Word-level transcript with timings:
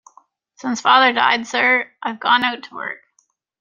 Since 0.55 0.81
father 0.81 1.13
died, 1.13 1.45
sir, 1.45 1.91
I've 2.01 2.19
gone 2.19 2.43
out 2.43 2.63
to 2.63 2.73
work. 2.73 3.01